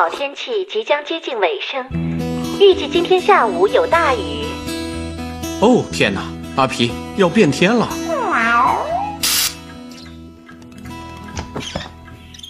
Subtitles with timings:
[0.00, 1.86] 好天气即将接近尾声，
[2.58, 4.46] 预计今天下午有大雨。
[5.60, 6.22] 哦天哪，
[6.56, 7.86] 阿皮要变天了！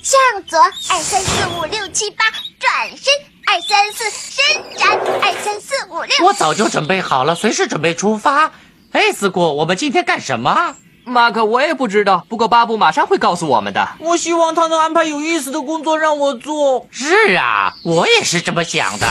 [0.00, 2.24] 向左，二三四五六七八，
[2.60, 3.12] 转身，
[3.44, 6.24] 二三四伸展，二三四五六。
[6.24, 8.52] 我早就准备好了，随时准备出发。
[8.92, 10.77] 哎，思顾，我们今天干什么？
[11.04, 13.88] 马克，我也不知道，不过巴布马上会告诉我们的。
[13.98, 16.86] 我希望他能安排有意思的工作让我做。
[16.91, 19.06] 是啊，我也是这么想的。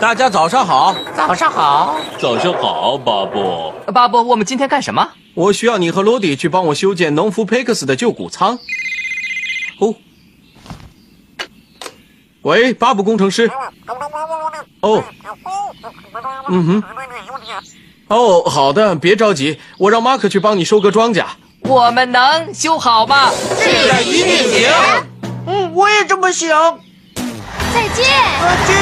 [0.00, 3.72] 大家早上好，早上好，早上好，巴布。
[3.92, 5.10] 巴布，我们今天干什么？
[5.34, 8.58] 我需要你和罗迪去帮我修建农夫佩克斯的旧谷仓。
[9.78, 9.94] 哦，
[12.42, 13.50] 喂，巴布工程师。
[14.80, 15.02] 哦，
[16.48, 16.82] 嗯哼。
[18.14, 21.24] 哦，好的，别着急，我让马克去帮你收割庄稼。
[21.62, 23.32] 我们能修好吗？
[23.58, 24.70] 这一定行。
[25.48, 26.78] 嗯，我也这么想。
[27.16, 28.04] 再见。
[28.40, 28.74] 再见。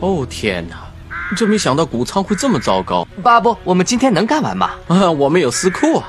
[0.00, 0.91] 哦天哪，
[1.34, 4.70] 真没想到谷仓会这么糟糕巴布，我们今天能干完吗？
[4.88, 5.10] 啊！
[5.10, 6.08] 我们有私库啊。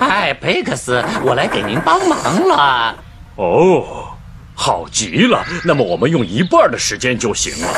[0.00, 2.94] 嗨，佩克斯，我来给您帮忙了。
[3.36, 3.84] 哦，
[4.54, 5.44] 好极了。
[5.64, 7.68] 那么我们用一半的时间就行了。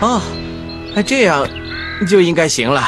[0.00, 0.20] 啊，
[0.94, 1.48] 那，这样
[2.08, 2.82] 就应该行了。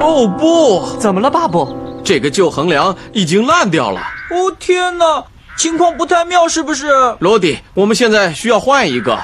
[0.00, 1.76] 哦不，怎么了，巴布？
[2.04, 4.00] 这个旧横梁已经烂掉了。
[4.30, 5.24] 哦天哪，
[5.56, 6.86] 情况不太妙，是不是？
[7.18, 9.18] 罗迪，我们现在需要换一个，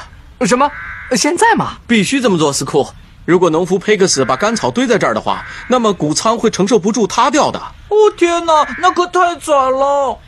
[0.46, 0.70] 什么？
[1.16, 1.78] 现在吗？
[1.86, 2.88] 必须这么做，斯库。
[3.24, 7.58] 如果农夫佩克斯把干草堆在这儿的话，那么谷仓会承受不住塌掉的。
[7.58, 10.18] 哦天哪，那可太惨了。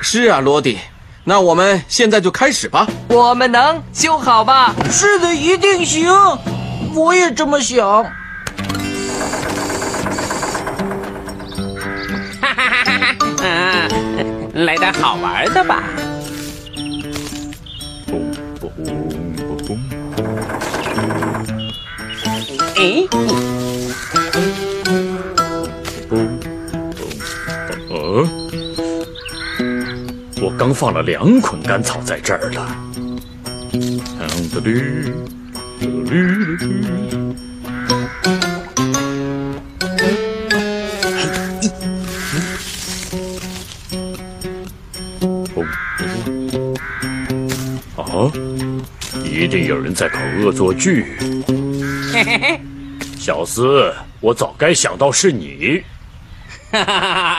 [0.00, 0.78] 是啊，罗迪，
[1.24, 2.86] 那我们现在就开始吧。
[3.08, 4.74] 我们能修好吧？
[4.90, 6.10] 是的，一定行。
[6.94, 8.04] 我也这么想。
[13.42, 15.84] 嗯， 来点好玩的吧。
[22.76, 23.04] 哎，
[30.42, 32.76] 我刚放了两捆干草在这儿了。
[34.18, 34.72] 当哒哩，
[35.78, 36.64] 哒哩哩哩
[45.54, 45.58] 哦，
[47.96, 48.32] 啊，
[49.22, 51.18] 一定有人在搞恶作剧。
[53.18, 55.82] 小斯，我早该想到是你。
[56.72, 57.29] 哈哈哈哈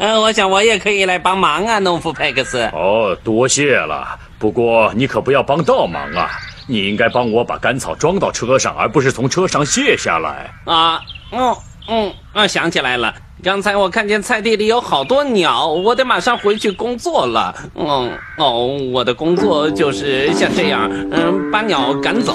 [0.00, 0.06] 哈！
[0.06, 2.62] 嗯，我想我也可以来帮忙啊，农夫佩克斯。
[2.72, 4.18] 哦，多谢了。
[4.38, 6.30] 不过你可不要帮倒忙啊！
[6.66, 10.50] 你应该帮我把干草装到车上，而不是从车上卸下来。
[10.64, 11.00] 啊，
[11.32, 11.54] 嗯
[11.88, 13.12] 嗯啊，想起来了，
[13.42, 17.54] 刚才我看见菜地里有好多鸟，我得马上回去工作了。
[17.74, 22.34] 嗯哦，我的工作就是像这样，嗯，把鸟赶走。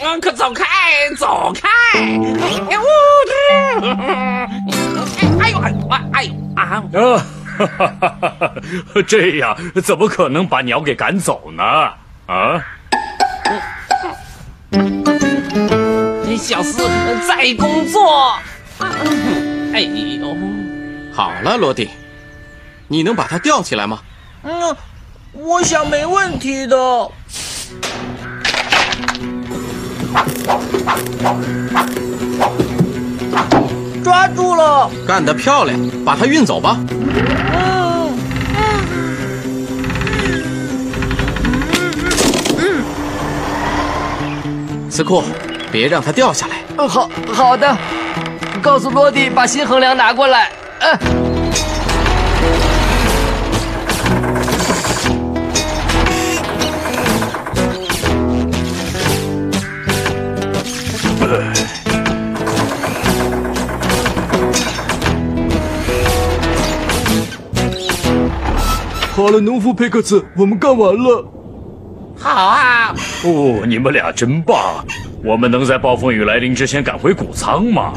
[0.00, 0.64] 啊，可走开，
[1.18, 1.68] 走开！
[1.98, 2.10] 哎
[2.70, 2.80] 呦，
[5.58, 6.62] 哎呦，哎哎呦啊！
[6.62, 6.82] 啊，
[7.58, 8.52] 哈哈哈哈哈！
[9.06, 11.62] 这样怎么可能把鸟给赶走呢？
[12.26, 12.64] 啊！
[16.38, 16.88] 小斯
[17.28, 18.34] 在工作。
[19.72, 19.80] 哎
[20.18, 20.36] 呦，
[21.12, 21.90] 好了，罗迪，
[22.88, 24.00] 你能把它吊起来吗？
[24.42, 24.74] 嗯，
[25.32, 26.76] 我想没问题的。
[35.06, 36.78] 干得漂亮，把它运走吧。
[42.56, 42.84] 嗯
[44.90, 45.22] 斯库，
[45.72, 46.56] 别让它掉下来。
[46.76, 47.76] 嗯，好好的，
[48.60, 50.50] 告诉罗迪把新横梁拿过来。
[50.80, 50.98] 呃，
[69.28, 71.26] 了，农夫佩克斯，我们干完了。
[72.16, 72.94] 好啊，
[73.24, 74.84] 哦，你们俩真棒！
[75.24, 77.92] 我们能在暴风雨来临之前赶回谷仓吗？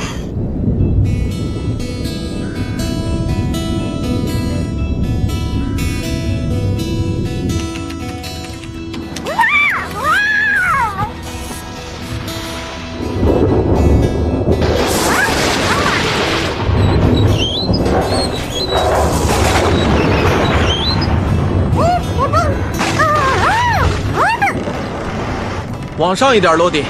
[25.98, 26.84] 往上一点，罗迪，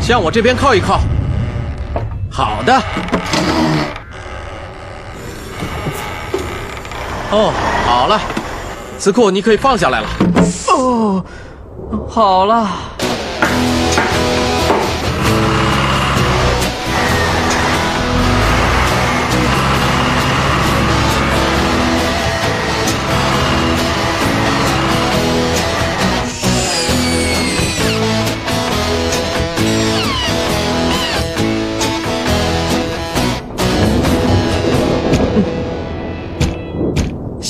[0.00, 1.00] 向我这边靠一靠。
[2.30, 2.74] 好的。
[7.30, 7.52] 哦，
[7.86, 8.20] 好了，
[8.98, 10.08] 子库，你可以放下来了。
[10.68, 11.24] 哦，
[12.08, 12.68] 好了。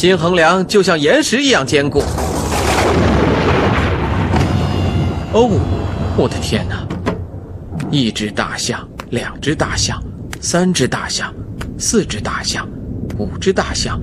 [0.01, 1.99] 新横梁就像岩石一样坚固。
[5.35, 5.51] 哦，
[6.17, 6.89] 我的天哪！
[7.91, 8.81] 一只大象，
[9.11, 10.03] 两只大象，
[10.41, 11.31] 三只大象，
[11.79, 12.67] 四只大象，
[13.19, 14.01] 五只大象，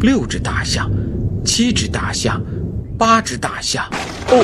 [0.00, 0.90] 六只大象，
[1.44, 2.42] 七只大象，
[2.98, 3.84] 八只大象。
[4.30, 4.42] 哦，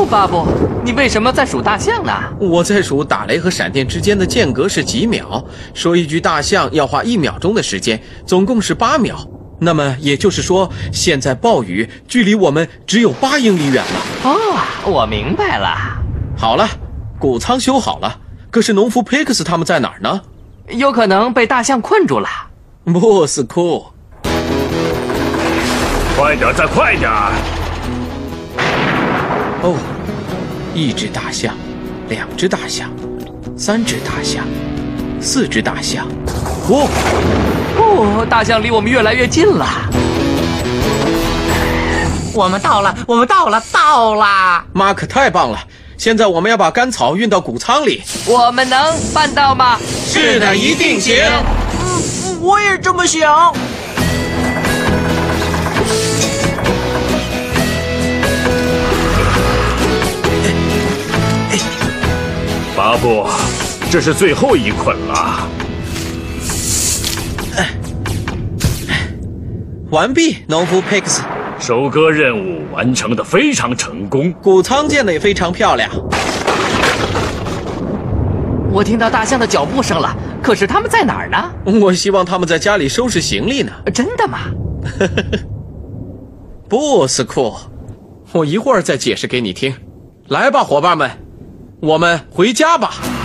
[0.00, 0.46] 哦，巴布，
[0.82, 2.10] 你为什么在数大象呢？
[2.38, 5.44] 我在数打雷和闪电之间的间隔是几秒。
[5.74, 9.18] 说一句大象要花一秒钟的时间，总共是八秒。
[9.58, 14.00] 那么也就是说，现在暴雨距离我们只有八英里远了。
[14.24, 15.76] 哦，我明白了。
[16.34, 16.66] 好了，
[17.18, 18.20] 谷仓修好了，
[18.50, 20.22] 可是农夫佩克斯他们在哪儿呢？
[20.68, 22.26] 有可能被大象困住了。
[22.84, 23.84] 莫斯库，
[26.16, 27.10] 快点，再快点！
[29.62, 29.76] 哦，
[30.74, 31.54] 一只大象，
[32.08, 32.90] 两只大象，
[33.56, 34.44] 三只大象，
[35.20, 36.06] 四只大象。
[36.68, 36.88] 哦，
[37.76, 39.66] 哦，大象离我们越来越近了。
[42.32, 44.64] 我们到了，我们到了，到了！
[44.72, 45.58] 马可太棒了！
[45.98, 48.02] 现在我们要把干草运到谷仓里。
[48.26, 49.78] 我们能办到吗？
[50.06, 51.16] 是的，一定行。
[51.82, 53.52] 嗯我也这么想。
[63.00, 63.26] 巴布，
[63.90, 65.48] 这是最后一捆了。
[69.90, 71.22] 完毕，农夫佩克斯。
[71.58, 74.32] 收割任务完成的非常成功。
[74.34, 75.90] 谷仓建的也非常漂亮。
[78.70, 81.52] 我听到大象的脚步声了，可是他们在哪儿呢？
[81.80, 83.72] 我希望他们在家里收拾行李呢。
[83.92, 84.38] 真的吗？
[86.68, 87.54] 不，斯库，
[88.32, 89.74] 我一会儿再解释给你听。
[90.28, 91.10] 来吧，伙伴们，
[91.80, 93.19] 我们回家吧。